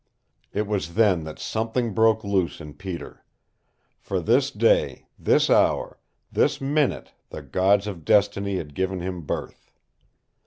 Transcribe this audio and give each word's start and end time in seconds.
It 0.51 0.65
was 0.65 0.95
then 0.95 1.25
that 1.25 1.37
something 1.37 1.93
broke 1.93 2.23
loose 2.23 2.59
in 2.59 2.73
Peter. 2.73 3.23
For 3.99 4.19
this 4.19 4.49
day, 4.49 5.05
this 5.19 5.47
hour, 5.47 5.99
this 6.31 6.59
minute 6.59 7.11
the 7.29 7.43
gods 7.43 7.85
of 7.85 8.03
destiny 8.03 8.57
had 8.57 8.73
given 8.73 9.01
him 9.01 9.21
birth. 9.21 9.69